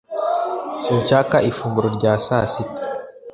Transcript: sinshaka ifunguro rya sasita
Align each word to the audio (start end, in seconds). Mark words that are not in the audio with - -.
sinshaka 0.83 1.37
ifunguro 1.49 1.87
rya 1.97 2.13
sasita 2.25 2.81